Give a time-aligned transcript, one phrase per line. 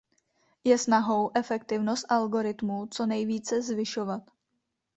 [0.63, 4.23] Je snahou efektivnost algoritmu co nejvíce zvyšovat.